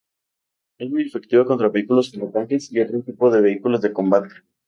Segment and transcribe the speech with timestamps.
[0.79, 4.33] Es muy efectiva contra vehículos como tanques y otro tipo de vehículos de combate.